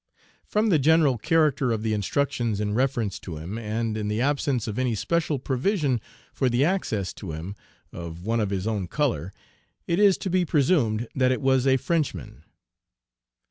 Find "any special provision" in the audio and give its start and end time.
4.79-6.01